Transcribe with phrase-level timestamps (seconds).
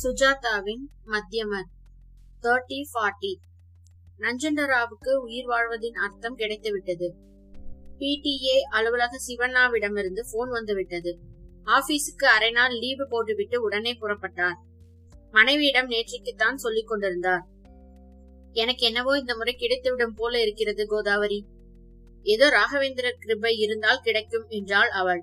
[0.00, 1.66] சுஜாதாவின் மத்தியமர்
[2.42, 3.32] thirty forty
[4.18, 7.08] நஞ்சண்டராவுக்கு உயிர் வாழ்வதின் அர்த்தம் கிடைத்துவிட்டது.
[7.98, 11.18] பிடிஏ அலுவலக சிவண்ணாவிடமிருந்து போன் வந்துவிட்டது.
[11.66, 14.58] ஆபீஸுக்கு அரை நாள் லீவு போட்டுவிட்டு உடனே புறப்பட்டார்.
[15.30, 17.44] மனைவியிடம் நேற்றைக்குத்தான் சொல்லிக் கொண்டிருந்தார்.
[18.52, 21.46] எனக்கு என்னவோ இந்த முறை கிடைத்துவிடும் போல இருக்கிறது கோதாவரி.
[22.22, 25.22] ஏதோ ராகவேந்திர கிருபை இருந்தால் கிடைக்கும் என்றாள் அவள்.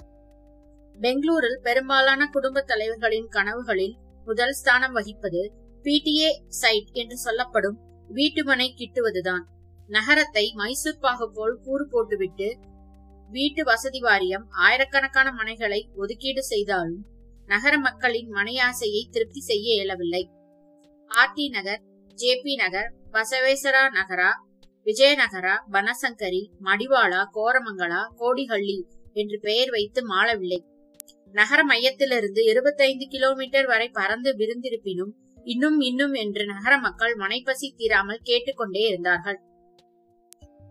[0.99, 3.97] பெங்களூரில் பெரும்பாலான குடும்ப தலைவர்களின் கனவுகளில்
[4.29, 5.41] முதல் ஸ்தானம் வகிப்பது
[5.85, 6.29] பிடிஏ
[6.61, 7.77] சைட் என்று சொல்லப்படும்
[8.09, 9.43] வீட்டுமனை கிட்டுவதுதான்.
[9.89, 12.47] நகரத்தை மைசூர் பாகு போல் கூறு போட்டுவிட்டு
[13.29, 17.01] வீட்டு வசதி வாரியம் ஆயிரக்கணக்கான மனைகளை ஒதுக்கீடு செய்தாலும்
[17.47, 20.23] நகர மக்களின் மனையாசையை திருப்தி செய்ய இயலவில்லை.
[21.11, 21.81] RT Nagar
[22.17, 24.31] J P Nagar Basaveshwara Nagara
[24.85, 28.79] Vijayanagara Banashankari Madiwala Koramangala Kodihalli
[29.13, 30.59] என்று பெயர் வைத்து மாளவில்லை
[31.31, 35.11] நகர மையத்திலிருந்து இருபத்தைந்து கிலோமீட்டர் வரை பறந்து விருந்திருப்பினும்
[35.43, 39.39] இன்னும் இன்னும் என்று நகர மக்கள் மனைப்பசி தீராமல் கேட்டுக்கொண்டே இருந்தார்கள்.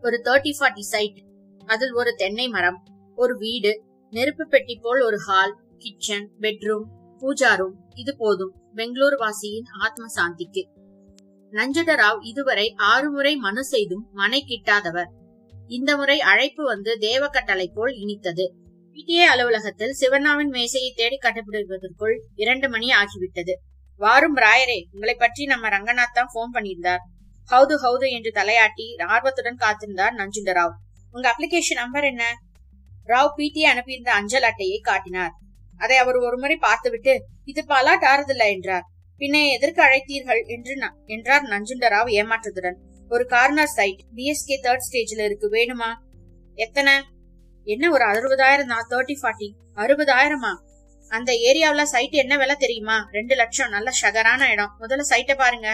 [0.02, 1.18] ஒரு தேர்ட்டி ஃபார்ட்டி சைட்
[1.66, 2.78] அதில் ஒரு தென்னை மரம்
[3.14, 3.72] ஒரு வீடு
[4.10, 6.86] நெருப்பு பெட்டி போல் ஒரு hall kitchen bedroom
[7.22, 10.62] pooja room இது போதும் பெங்களூர் வாசியின் ஆத்ம சாந்திக்கு.
[11.52, 15.10] நஞ்சடராவ் இதுவரை ஆறு முறை மனு செய்தும் மனை கிட்டாதவர்.
[15.68, 18.46] இந்த முறை அழைப்பு வந்து தேவ கட்டளை போல் இனித்தது.
[18.98, 23.52] பிடிஏ அலுவலகத்தில் சிவண்ணாவின் மேசையை தேடி கண்டுபிடிப்பதற்குள் இரண்டு மணி ஆகிவிட்டது.
[24.00, 27.02] வாரும் ராயரே உங்களை பற்றி நம்ம ரங்கநாத் தான் போன் பண்ணியிருந்தார்.
[27.48, 30.74] ஹவுது ஹவுது என்று தலையாட்டி ஆர்வத்துடன் காத்திருந்தார் நஞ்சுண்ட ராவ்
[31.14, 32.24] உங்க அப்ளிகேஷன் நம்பர் என்ன?
[33.06, 35.32] ராவ் பிடி அனுப்பியிருந்த அஞ்சல் அட்டையை காட்டினார்.
[35.76, 38.84] அதை அவர் ஒருமுறை பார்த்துவிட்டு இது பலாட் ஆறுதில்ல என்றார்.
[39.20, 40.74] பின்னே எதற்கு அழைத்தீர்கள் என்று
[41.06, 42.80] என்றார் நஞ்சுண்டராவ் ஏமாற்றத்துடன்.
[43.08, 45.92] ஒரு கார்னர் சைட் பிஎஸ்கே தேர்ட் ஸ்டேஜ்ல இருக்கு வேணுமா?
[46.54, 46.96] எத்தனை?
[47.74, 48.86] என்ன ஒரு அறுபதாயிரம் தான்?
[48.90, 50.52] தேர்ட்டி ஃபார்ட்டி அறுபதாயிரமா?
[51.10, 52.96] அந்த ஏரியாவுல சைட் என்ன விலை தெரியுமா?
[53.10, 53.70] ரெண்டு லட்சம்.
[53.70, 54.72] நல்ல ஷகரான இடம்.
[54.80, 55.68] முதல்ல சைட்டை பாருங்க.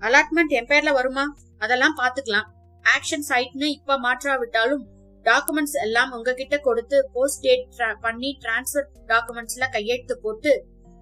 [0.00, 1.24] அலாட்மெண்ட் என் பேர்ல வருமா?
[1.58, 2.48] அதெல்லாம் பாத்துக்கலாம்
[2.84, 4.84] ஆக்ஷன் சைட்னு இப்ப மாற்றாவிட்டாலும்
[5.24, 10.52] டாக்குமெண்ட்ஸ் எல்லாம் உங்ககிட்ட கொடுத்து போஸ்ட் டேட் பண்ணி டிரான்ஸ்பர் டாக்குமெண்ட்ஸ்ல கையெழுத்து போட்டு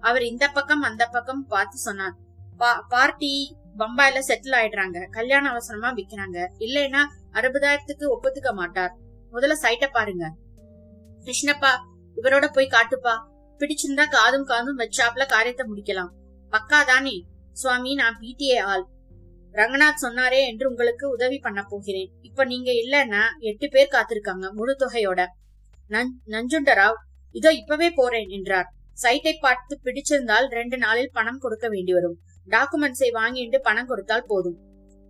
[0.01, 2.15] அவர் இந்த பக்கம் அந்த பக்கம் பார்த்து சொன்னார்.
[2.89, 3.33] பார்ட்டி
[3.77, 4.97] பம்பாயில செட்டில் ஆயிடுறாங்க.
[5.09, 6.37] கல்யாண அவசரமா விக்கிறாங்க.
[6.65, 7.01] இல்லைன்னா
[7.33, 8.93] அறுபதாயிரத்துக்கு ஒப்புத்துக்க மாட்டார்.
[9.33, 10.25] முதல்ல சைட்ட பாருங்க.
[11.25, 11.71] கிருஷ்ணப்பா
[12.17, 13.13] இவரோட போய் காட்டுப்பா.
[13.59, 16.11] பிடிச்சிருந்தா காதும் காதும் வச்சாப்ல காரியத்தை முடிக்கலாம்.
[16.53, 17.15] பக்கா தானே
[17.61, 18.85] சுவாமி நான் பிடிஏ ஆள்.
[19.55, 22.11] ரங்கநாத் சொன்னாரே என்று உங்களுக்கு உதவி பண்ண போகிறேன்.
[22.21, 25.21] இப்ப நீங்க இல்லன்னா எட்டு பேர் காத்திருக்காங்க முழு தொகையோட.
[26.33, 26.97] நஞ்சுண்டராவ்
[27.35, 28.67] இதோ இப்பவே போறேன் என்றார்.
[29.03, 32.17] சைட்டை பார்த்து பிடிச்சிருந்தால் ரெண்டு நாளில் பணம் கொடுக்க வேண்டி வரும்.
[32.47, 34.57] டாக்குமெண்ட்ஸை வாங்கிட்டு பணம் கொடுத்தால் போதும்.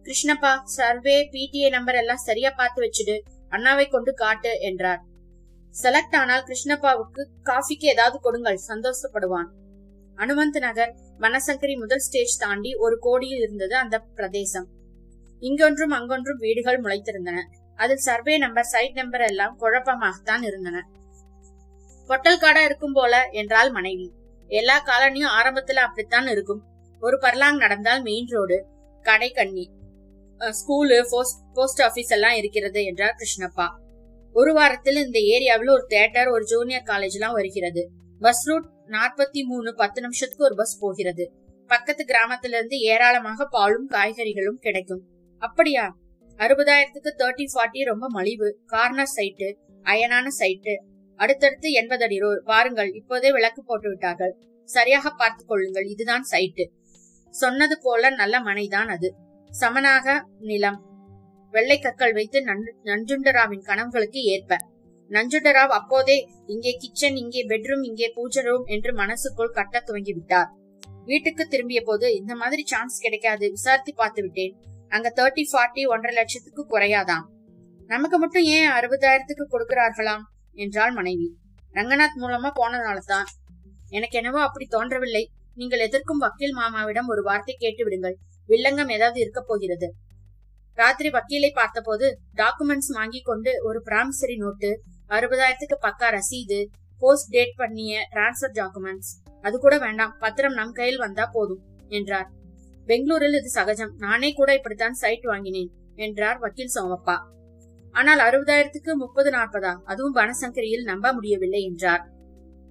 [0.06, 3.16] கிருஷ்ணப்பா சர்வே பிடிஏ நம்பர் எல்லாம் சரியா பார்த்து வச்சுடு.
[3.54, 5.02] அண்ணாவை கொண்டு காட்டு என்றார்.
[5.74, 9.50] செலக்ட் ஆனால் கிருஷ்ணப்பாவுக்கு காஃபிக்கு ஏதாவது கொடுங்கள் சந்தோஷப்படுவான்.
[10.18, 14.68] அனுமந்த் நகர் வனசங்கரி முதல் ஸ்டேஜ் தாண்டி ஒரு கோடியில் இருந்தது அந்த பிரதேசம்.
[15.42, 17.40] இங்கொன்றும் அங்கொன்றும் வீடுகள் முளைத்திருந்தன.
[17.76, 20.78] அதில் சர்வே நம்பர் சைட் நம்பர் எல்லாம் குழப்பமாகத்தான் இருந்தன.
[22.10, 24.08] பொட்டல்காடா இருக்கும் போல என்றால் மனைவி.
[24.50, 26.62] எல்லா காலனியும் ஆரம்பத்துல அப்படித்தான் இருக்கும்.
[27.02, 28.58] ஒரு பர்லாங் நடந்தால் மெயின் ரோடு
[29.06, 29.66] கடை கண்ணி.
[30.60, 30.98] ஸ்கூலு
[31.54, 33.68] போஸ்ட் ஆபீஸ் எல்லாம் இருக்கிறது என்றார் கிருஷ்ணப்பா.
[34.36, 37.84] ஒரு வாரத்தில் இந்த ஏரியாவில் ஒரு தேட்டர் ஒரு ஜூனியர் காலேஜ் எல்லாம் வருகிறது.
[38.20, 41.26] பஸ் ரூட் நாற்பத்தி மூணு பத்து நிமிஷத்துக்கு ஒரு பஸ் போகிறது.
[41.68, 45.04] பக்கத்து கிராமத்துல இருந்து ஏராளமாக பாலும் காய்கறிகளும் கிடைக்கும்.
[45.38, 45.86] அப்படியா?
[46.38, 48.50] அறுபதாயிரத்துக்கு தேர்ட்டி ஃபார்ட்டி ரொம்ப மலிவு.
[48.66, 49.50] கார்னர் சைட்டு
[49.86, 50.74] அயனான சைட்டு.
[51.20, 54.34] அடுத்தடுத்து எண்பது அடி ரோ பாருங்கள் இப்போதே விளக்கு போட்டு விட்டார்கள்.
[54.70, 56.66] சரியாக பார்த்து கொள்ளுங்கள் இதுதான் சைட்டு.
[57.34, 59.10] சொன்னது போல நல்ல மனைதான் அது.
[59.60, 60.08] சமனாக
[60.50, 60.80] நிலம்.
[61.54, 62.38] வெள்ளை கற்கள் வைத்து
[62.90, 64.52] நஞ்சுண்டராவின் கனவுகளுக்கு ஏற்ப.
[65.12, 66.18] நஞ்சுண்டராவ் அப்போதே
[66.54, 70.50] இங்கே கிச்சன் இங்கே பெட்ரூம் இங்கே பூஜை ரூம் என்று மனசுக்குள் கட்ட துவங்கி விட்டார்
[71.10, 74.54] வீட்டுக்கு திரும்பிய போது இந்த மாதிரி சான்ஸ் கிடைக்காது விசாரித்து பார்த்து விட்டேன்.
[74.96, 77.26] அங்க தேர்ட்டி ஃபார்ட்டி ஒன்றரை லட்சத்துக்கு குறையாதாம்.
[77.90, 80.24] நமக்கு மட்டும் ஏன் அறுபதாயிரத்துக்கு கொடுக்கிறார்களாம்?
[80.58, 81.28] என்றாள் மனைவி.
[81.76, 83.28] ரங்கநாத் மூலமா போனதுனால தான்
[83.98, 85.24] எனக்கு என்னவோ அப்படி தோன்றவில்லை.
[85.60, 88.16] நீங்கள் எதிர்க்கும் வக்கீல் மாமாவிடம் ஒரு வார்த்தை கேட்டு விடுங்கள்.
[88.48, 89.94] வில்லங்கம் ஏதாவது இருக்க போகிறது.
[90.74, 96.66] ராத்திரி வக்கீலை பார்த்தபோது டாக்குமெண்ட்ஸ் வாங்கி கொண்டு ஒரு பிராமிசரி நோட்டு அறுபதாயிரத்துக்கு பக்கா ரசீது
[97.00, 99.12] போஸ்ட் டேட் பண்ணிய டிரான்ஸ்பர் டாக்குமெண்ட்ஸ்
[99.42, 102.30] அது கூட வேண்டாம் பத்திரம் நம் கையில் வந்தா போதும் என்றார்.
[102.86, 103.94] பெங்களூரில் இது சகஜம்.
[103.98, 107.18] நானே கூட இப்படித்தான் சைட் வாங்கினேன் என்றார் வக்கீல் சோமப்பா.
[107.92, 109.74] ஆனால் அறுபதாயிரத்துக்கு முப்பது நாற்பதா?
[109.84, 112.13] அதுவும் பனசங்கரியில் நம்ப முடியவில்லை என்றார்.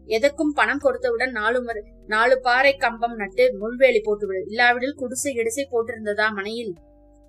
[0.05, 4.41] எதற்கும் பணம் கொடுத்தவுடன் நாலு நாலு பாறை கம்பம் நட்டு முள்வேலி போட்டுவிடு.
[4.47, 6.75] இல்லாவிடில் குடிசை இடிசை போட்டிருந்ததா மனையில்?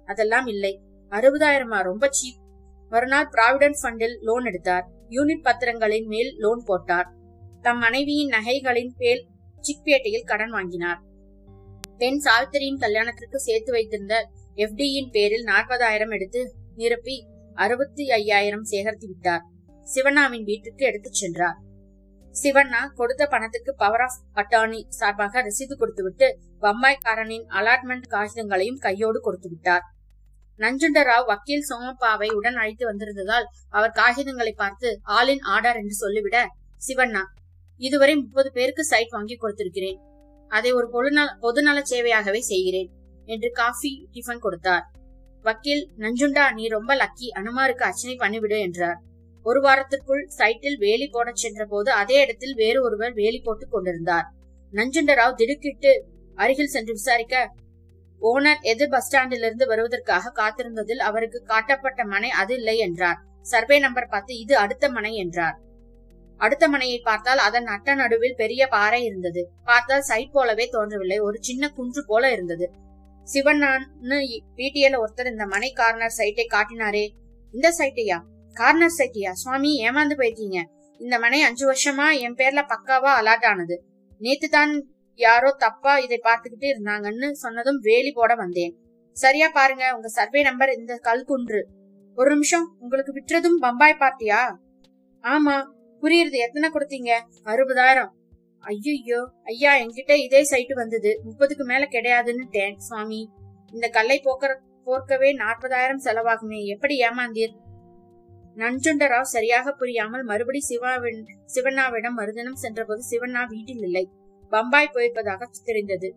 [0.06, 0.82] அதெல்லாம் இல்லை.
[1.10, 1.82] அறுபதாயிரமா?
[1.82, 2.42] ரொம்ப சீப்.
[2.90, 4.88] மறுநாள் பிராவிடன்ட் ஃபண்டில் லோன் எடுத்தார்.
[5.10, 7.12] யூனிட் பத்திரங்களின் மேல் லோன் போட்டார்.
[7.62, 9.28] தம் மனைவியின் நகைகளின் பேல்
[9.62, 11.02] சிக்பேட்டையில் கடன் வாங்கினார்.
[11.98, 19.42] பெண் சாவித்திரியின் கல்யாணத்திற்கு சேர்த்து வைத்திருந்த எஃப்டியின் பேரில் நாற்பதாயிரம் எடுத்து நிரப்பி அறுபத்தி ஐயாயிரம் சேகரித்து விட்டார்.
[19.96, 21.60] சிவண்ணாவின் வீட்டுக்கு எடுத்துச் சென்றார்.
[22.42, 26.28] சிவண்ணா கொடுத்த பணத்துக்கு பவர் ஆஃப் அட்டார்னி சார்பாக ரசீது கொடுத்துவிட்டு
[26.64, 29.84] பம்பாய்க்காரனின் அலாட்மெண்ட் காகிதங்களையும் கையோடு கொடுத்து விட்டார்.
[30.60, 36.38] நஞ்சுண்டராவ் வக்கீல் சோமப்பாவை உடன் அழைத்து வந்திருந்ததால் அவர் காகிதங்களை பார்த்து ஆலின் ஆர்டர் என்று சொல்லிவிட
[36.88, 37.24] சிவண்ணா
[37.82, 40.00] இதுவரை முப்பது பேருக்கு சைட் வாங்கி கொடுத்திருக்கிறேன்.
[40.52, 42.92] அதை ஒரு பொதுநல பொதுநல சேவையாகவே செய்கிறேன்
[43.26, 44.86] என்று காஃபி டிஃபன் கொடுத்தார்.
[45.46, 47.28] வக்கீல் நஞ்சுண்டா நீ ரொம்ப லக்கி.
[47.40, 49.00] அனுமாருக்கு அர்ச்சனை பண்ணிவிடு என்றார்.
[49.44, 54.28] ஒரு வாரத்திற்குள் சைட்டில் வேலி போடச் சென்ற போது அதே இடத்தில் வேறு ஒருவர் வேலி போட்டுக் கொண்டிருந்தார்.
[54.74, 55.92] நஞ்சுண்டராவ் திடுக்கிட்டு
[56.36, 57.50] அருகில் சென்று விசாரிக்க
[58.22, 63.20] ஓனர் எதிர் பஸ் ஸ்டாண்டிலிருந்து வருவதற்காக காத்திருந்ததில் அவருக்கு காட்டப்பட்ட மனை அது இல்லை என்றார்.
[63.42, 65.58] சர்வே நம்பர் பார்த்து இது அடுத்த மனை என்றார்.
[66.38, 69.42] அடுத்த மனையை பார்த்தால் அதன் அட்ட நடுவில் பெரிய பாறை இருந்தது.
[69.64, 72.68] பார்த்தால் சைட் போலவே தோன்றவில்லை ஒரு சின்ன குன்று போல இருந்தது.
[73.28, 74.18] சிவனான்னு
[74.56, 77.06] பிடிஎல ஒருத்தர் இந்த மனை கார்னர் சைட்டை காட்டினாரே
[77.54, 78.18] இந்த சைட்டையா?
[78.56, 80.60] கார்னர் சைக்கியா சுவாமி ஏமாந்து போயிருக்கீங்க
[81.00, 83.76] இந்த மனை அஞ்சு வருஷமா என் பேர்ல பக்காவா அலாட் ஆனது.
[84.22, 84.74] நேத்து தான்
[85.20, 88.74] யாரோ தப்பா இதை பார்த்துக்கிட்டு இருந்தாங்கன்னு சொன்னதும் வேலி போட வந்தேன்.
[89.18, 91.62] சரியா பாருங்க உங்க சர்வே நம்பர் இந்த கல் குன்று
[92.18, 94.42] ஒரு நிமிஷம் உங்களுக்கு விட்டுறதும் பம்பாய் பார்ட்டியா
[95.24, 95.56] ஆமா
[96.04, 97.12] புரியுறது எத்தனை கொடுத்தீங்க?
[97.52, 98.12] அறுபதாயிரம்.
[98.64, 99.20] ஐயோ
[99.52, 101.12] ஐயா என்கிட்ட இதே சைட்டு வந்தது.
[101.26, 103.22] முப்பதுக்கு மேல கிடையாதுன்னுட்டேன் சுவாமி.
[103.74, 104.54] இந்த கல்லை போக்க
[104.88, 107.54] போர்க்கவே நாற்பதாயிரம் செலவாகுமே எப்படி ஏமாந்தீர்?
[108.56, 114.10] நஞ்சுண்டராவ் சரியாக புரியாமல் மறுபடி சிவாவின் சிவண்ணாவிடம் மறுதினம் சென்றபோது சிவண்ணா வீட்டில் இல்லை.
[114.50, 116.16] பம்பாய் போயிருப்பதாக தெரிந்தது.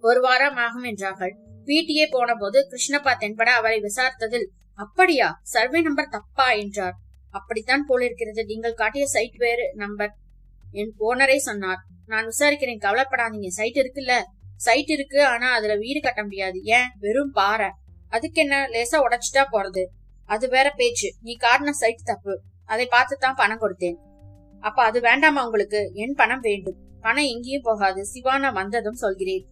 [0.00, 1.36] ஒரு வாரம் ஆகும் என்றார்கள்.
[1.64, 6.50] வீட்டியே போன போது கிருஷ்ணப்பா தென்பட அவரை விசாரித்ததில் அப்படியா சர்வே நம்பர் தப்பா?
[6.50, 6.94] என்றார்.
[7.30, 8.44] அப்படித்தான் போலிருக்கிறது.
[8.44, 10.14] நீங்கள் காட்டிய சைட் வேறு நம்பர்.
[10.72, 11.78] என் ஓனரே சொன்னார்.
[12.06, 12.78] நான் விசாரிக்கிறேன்.
[12.78, 13.48] கவலைப்படாதீங்க.
[13.48, 14.22] சைட் இருக்குல்ல.
[14.56, 15.24] சைட் இருக்கு.
[15.26, 16.62] ஆனா அதுல வீடு கட்ட முடியாது.
[16.62, 16.88] ஏன்?
[16.98, 17.70] வெறும் பாறை.
[18.08, 19.84] அதுக்கு என்ன லேசா உடைச்சிட்டா போறது.
[20.26, 21.14] அது வேற பேச்சு.
[21.20, 22.40] நீ காட்டின சைட் தப்பு.
[22.64, 23.96] அதை பார்த்து தான் பணம் கொடுத்தேன்.
[24.60, 25.90] அப்ப அது வேண்டாமா உங்களுக்கு?
[25.94, 26.76] என் பணம் வேண்டும்.
[27.00, 28.06] பணம் எங்கேயும் போகாது.
[28.14, 29.46] சிவானா வந்ததும் சொல்கிறேன்.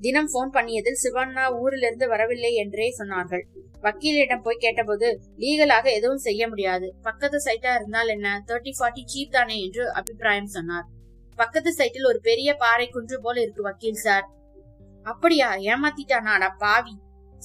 [0.00, 3.42] தினம் போன் பண்ணியதில் சிவானா ஊரிலிருந்து வரவில்லை என்றே சொன்னார்கள்.
[3.80, 6.94] வக்கீலிடம் போய் கேட்டபோது லீகலாக எதுவும் செய்ய முடியாது.
[7.02, 8.44] பக்கத்து சைட்டா இருந்தால் என்ன?
[8.46, 9.64] தேர்ட்டி ஃபார்ட்டி சீப் தானே?
[9.64, 10.84] என்று அபிப்பிராயம் சொன்னார்.
[11.36, 14.30] பக்கத்து சைட்டில் ஒரு பெரிய பாறை குன்று போல இருக்கு வக்கீல் சார்.
[15.02, 15.54] அப்படியா?
[15.54, 16.98] ஏமாத்திட்டானாடா பாவி.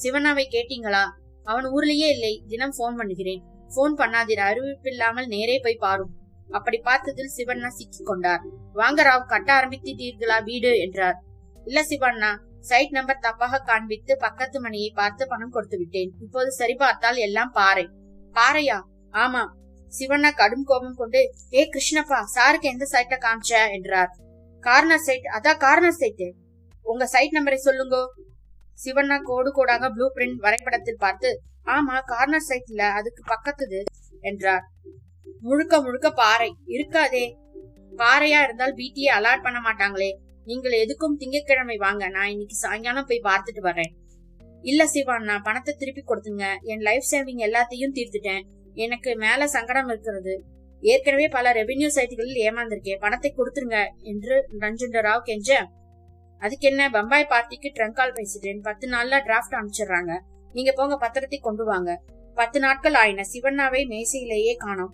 [0.03, 1.03] சிவனாவை கேட்டீங்களா?
[1.47, 2.33] அவன் ஊர்லயே இல்லை.
[2.47, 3.41] தினம் போன் பண்ணுகிறேன்.
[3.75, 4.41] போன் பண்ணாதீர்.
[4.49, 6.13] அறிவிப்பில்லாமல் நேரே போய் பாரும்.
[6.49, 8.43] அப்படி பார்த்ததில் சிவண்ணா சிக்கிக் கொண்டார்.
[8.73, 10.71] வாங்க ராவ் கட்ட ஆரம்பித்தீர்களா வீடு?
[10.79, 11.17] என்றார்.
[11.65, 16.11] இல்ல சிவண்ணா சைட் நம்பர் தப்பாக காண்பித்து பக்கத்து மணியை பார்த்து பணம் கொடுத்து விட்டேன்.
[16.21, 17.85] இப்போது சரி பார்த்தால் எல்லாம் பாறை.
[18.35, 18.77] பாறையா?
[19.13, 19.43] ஆமா.
[19.99, 21.19] சிவண்ணா கடும் கோபம் கொண்டு
[21.53, 23.53] ஏ கிருஷ்ணப்பா சாருக்கு எந்த சைட்டை காமிச்ச?
[23.71, 24.11] என்றார்.
[24.63, 26.27] கார்னர் சைட் அதான் கார்னர் சைட்டு
[26.85, 27.97] உங்க சைட் நம்பரை சொல்லுங்க.
[28.85, 31.29] சிவண்ணா கோடு கோடாக ப்ளூ பிரிண்ட் வரைபடத்தில் பார்த்து
[31.65, 33.79] ஆமா கார்னர் சைட்ல அதுக்கு பக்கத்துது
[34.21, 34.65] என்றார்.
[35.39, 36.49] முழுக்க முழுக்க பாறை.
[36.67, 37.25] இருக்காதே.
[37.95, 40.09] பாறையா இருந்தால் பிடிஏ அலாட் பண்ண மாட்டாங்களே.
[40.45, 42.09] நீங்கள் எதுக்கும் திங்கட்கிழமை வாங்க.
[42.09, 43.91] நான் இன்னைக்கு சாயங்காலம் போய் பார்த்துட்டு வரேன்
[44.63, 48.43] இல்ல சிவான் நான் பணத்தை திருப்பி கொடுத்துங்க என் லைஃப் சேவிங் எல்லாத்தையும் தீர்த்துட்டேன்.
[48.73, 50.33] எனக்கு மேல சங்கடம் இருக்கிறது.
[50.83, 52.99] ஏற்கனவே பல ரெவென்யூ சைட்டுகளில் ஏமாந்திருக்கேன்.
[52.99, 55.51] பணத்தை கொடுத்துருங்க என்று ரஞ்சுண்டராவ் கெஞ்ச
[56.39, 60.13] அதுக்கு என்ன பம்பாய் பார்ட்டிக்கு ட்ரங்க் கால் பேசிட்டேன் பத்து நாள்ல டிராஃப்ட் அனுப்பிச்சிடுறாங்க.
[60.53, 62.01] நீங்க போங்க பத்திரத்தை கொண்டு வாங்க.
[62.35, 63.25] பத்து நாட்கள் ஆயின.
[63.33, 64.93] சிவண்ணாவை மேசையிலேயே காணோம்.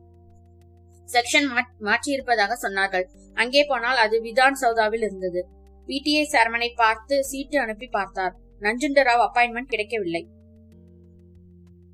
[1.10, 1.48] செக்ஷன்
[1.80, 3.06] மாற்றி இருப்பதாக சொன்னார்கள்.
[3.34, 5.48] அங்கே போனால் அது விதான் சௌதாவில் இருந்தது.
[5.88, 8.36] பிடிஏ சேர்மனை பார்த்து சீட்டு அனுப்பி பார்த்தார்.
[8.60, 10.28] நஞ்சுண்டராவ் அப்பாயின்மெண்ட் கிடைக்கவில்லை.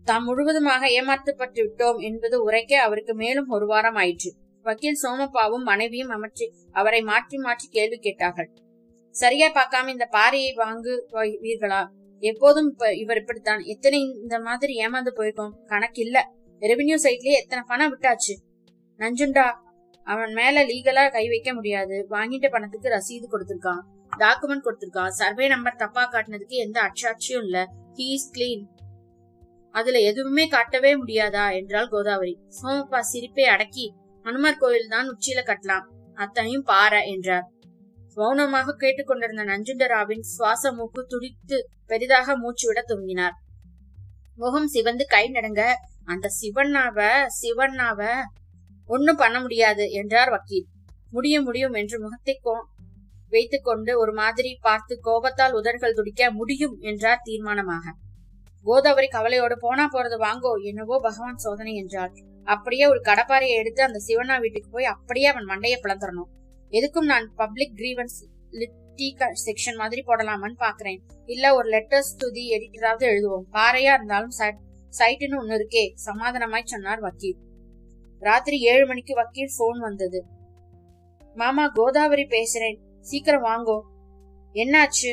[0.04, 4.32] தாம் முழுவதுமாக ஏமாற்றப்பட்டு விட்டோம் என்பது உரைக்க அவருக்கு மேலும் ஒரு வாரம் ஆயிற்று.
[4.66, 8.50] வக்கீல் சோமப்பாவும் மனைவியும் அமர்ச்சி அவரை மாற்றி மாற்றி கேள்வி கேட்டார்கள்.
[9.22, 11.82] சரியா பார்க்காம இந்த பாறையை வாங்குவீர்களா
[12.24, 12.70] எப்போதும்
[13.02, 13.62] இவர் இப்படித்தான்.
[13.74, 15.54] எத்தனை இந்த மாதிரி ஏமாந்து போயிருக்கோம்.
[15.66, 16.18] கணக்கு இல்ல.
[16.62, 18.34] ரெவென்யூ சைட்லயே எத்தனை பணம் விட்டாச்சு?
[19.00, 19.46] நஞ்சுண்டா
[20.08, 21.98] அவன் மேல லீகலா கை வைக்க முடியாது.
[22.10, 23.82] வாங்கிட்ட பணத்துக்கு ரசீது கொடுத்திருக்கான்.
[24.24, 25.14] டாக்குமெண்ட் கொடுத்திருக்கான்.
[25.20, 27.60] சர்வே நம்பர் தப்பா காட்டினதுக்கு எந்த அச்சாட்சியும் இல்ல.
[27.98, 28.66] ஹீ இஸ் கிளீன்
[29.76, 31.46] அதுல எதுவுமே காட்டவே முடியாதா?
[31.60, 32.36] என்றாள் கோதாவரி.
[32.60, 33.86] சோமப்பா சிரிப்பை அடக்கி
[34.26, 35.86] ஹனுமர் கோயில் தான் உச்சியில கட்டலாம்.
[36.24, 37.46] அத்தனையும் பாற என்றார்.
[38.18, 43.34] மௌனமாக கேட்டுக்கொண்டிருந்த நஞ்சுண்டராவின் சுவாச மூக்கு துடித்து பெரிதாக மூச்சு விட
[44.36, 45.62] முகம் சிவந்து கை நடங்க
[46.06, 47.08] அந்த சிவண்ணாவ
[47.42, 48.02] சிவண்ணாவ
[48.90, 50.68] ஒன்னும் பண்ண முடியாது என்றார் வக்கீல்.
[51.12, 52.36] முடியும் முடியும் என்று முகத்தை
[53.30, 57.86] வைத்துக் கொண்டு ஒரு மாதிரி பார்த்து கோபத்தால் உதடுகள் துடிக்க முடியும் என்றார் தீர்மானமாக.
[58.66, 62.14] கோதாவரி கவலையோடு போனா போறது வாங்கோ என்னவோ பகவான் சோதனை என்றார்.
[62.48, 66.32] அப்படியே ஒரு கடப்பாறையை எடுத்து அந்த சிவண்ணா வீட்டுக்கு போய் அப்படியே அவன் மண்டையை பிளந்துடணும்
[66.72, 68.20] எதுக்கும் நான் பப்ளிக் கிரீவன்ஸ்
[68.52, 69.08] லிட்டி
[69.46, 71.00] செக்ஷன் மாதிரி போடலாமான்னு பாக்குறேன்.
[71.26, 73.46] இல்ல ஒரு லெட்டர்ஸ் டு தி எடிட்டராவது எழுதுவோம்.
[73.52, 74.32] பாறையா இருந்தாலும்
[75.00, 77.38] சைட்டுன்னு ஒண்ணு இருக்கே சமாதானமாய் சொன்னார் வக்கீல்.
[78.20, 80.26] ராத்திரி ஏழு மணிக்கு வக்கீல் போன் வந்தது.
[81.36, 82.78] மாமா கோதாவரி பேசுறேன்.
[83.02, 83.82] சீக்கிரம் வாங்கோ.
[84.54, 85.12] என்னாச்சு?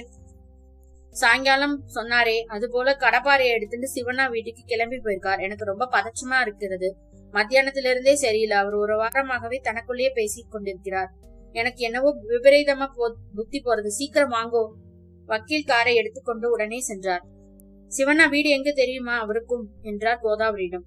[1.10, 5.40] சாயங்காலம் சொன்னாரே அது போல கடப்பாறையை எடுத்துட்டு சிவனா வீட்டுக்கு கிளம்பி போயிருக்கார்.
[5.40, 6.96] எனக்கு ரொம்ப பதச்சமா இருக்கிறது.
[7.32, 8.56] மத்தியானத்திலிருந்தே சரியில்லை.
[8.56, 11.12] அவர் ஒரு வாரமாகவே தனக்குள்ளேயே பேசிக் கொண்டிருக்கிறார்.
[11.60, 13.86] எனக்கு என்னவோ விபரீதமா போ புத்தி போறது.
[13.86, 14.62] சீக்கிரம் வாங்கோ.
[15.26, 17.22] வக்கீல் காரை எடுத்துக்கொண்டு உடனே சென்றார்.
[17.92, 19.14] சிவனா வீடு எங்க தெரியுமா?
[19.18, 20.84] அவருக்கும் என்றார் கோதாவரியிடம்.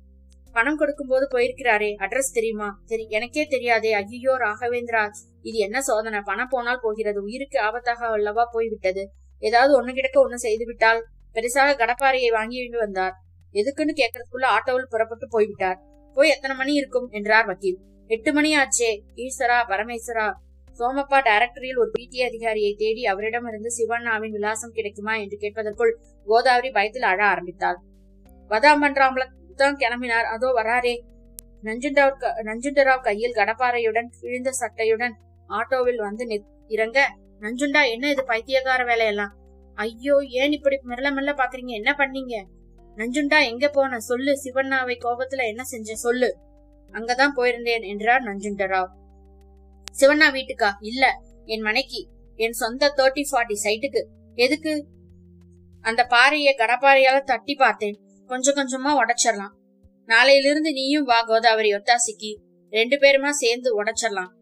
[0.52, 2.70] பணம் கொடுக்கும் போது போயிருக்கிறாரே அட்ரஸ் தெரியுமா?
[2.86, 3.94] தெரி எனக்கே தெரியாதே.
[3.94, 5.04] ஐயோ ராகவேந்திரா
[5.42, 6.20] இது என்ன சோதனை?
[6.26, 7.20] பணம் போனால் போகிறது.
[7.24, 9.04] உயிருக்கு ஆபத்தாக அல்லவா போய்விட்டது?
[9.40, 11.02] ஏதாவது ஒண்ணு கிடக்க ஒண்ணு செய்து விட்டால்
[11.34, 13.16] பெருசாக கடப்பாறையை வாங்கி வந்தார்.
[13.54, 15.80] எதுக்குன்னு கேட்கறதுக்குள்ள ஆட்டோவில் புறப்பட்டு போய்விட்டார்.
[16.18, 17.08] போய் எத்தனை மணி இருக்கும்?
[17.10, 17.80] என்றார் வக்கீல்.
[18.08, 18.92] எட்டு மணி ஆச்சே.
[19.16, 20.28] ஈஸ்வரா பரமேஸ்வரா
[20.80, 25.94] சோமப்பா டைரக்டரியில் ஒரு பிடி அதிகாரியை தேடி அவரிடமிருந்து சிவண்ணாவின் விலாசம் கிடைக்குமா என்று கேட்பதற்குள்
[26.28, 27.78] கோதாவரி பயத்தில் அழ ஆரம்பித்தாள்.
[28.50, 30.28] வதாமன்றாம்பல தான் கிளம்பினார்.
[30.36, 30.96] அதோ வராரே.
[31.64, 35.16] நஞ்சுண்டராவ் நஞ்சுண்டராவ் கையில் கடப்பாறையுடன் கிழிந்த சட்டையுடன்
[35.50, 37.00] ஆட்டோவில் வந்து இறங்க
[37.42, 39.34] நஞ்சுண்டா என்ன இது பைத்தியக்கார வேலையெல்லாம்?
[39.78, 41.74] ஐயோ ஏன் இப்படி மெல்ல மெல்ல பாக்குறீங்க?
[41.82, 42.36] என்ன பண்ணீங்க?
[42.98, 44.00] நஞ்சுண்டா எங்க போன?
[44.00, 44.32] சொல்லு.
[44.44, 45.94] சிவண்ணாவை கோபத்துல என்ன செஞ்ச?
[45.94, 46.30] சொல்லு.
[46.94, 48.90] அங்கதான் போயிருந்தேன் என்றார் நஞ்சுண்டராவ்.
[50.00, 50.72] சிவண்ணா வீட்டுக்கா?
[50.80, 51.22] இல்ல.
[51.46, 52.08] என் மனைக்கு.
[52.36, 54.06] என் சொந்த தேர்ட்டி ஃபார்ட்டி சைட்டுக்கு
[54.36, 54.88] எதுக்கு?
[55.82, 58.00] அந்த பாறையை கடப்பாறையால தட்டி பார்த்தேன்.
[58.28, 59.54] கொஞ்சம் கொஞ்சமா உடைச்சிடலாம்.
[60.06, 62.40] நாளையிலிருந்து நீயும் வா கோதாவரி ஒத்தாசிக்கு.
[62.70, 64.38] ரெண்டு பேருமா சேர்ந்து உடைச்சிடலாம்.